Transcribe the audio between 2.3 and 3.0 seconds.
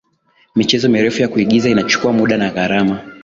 na gharama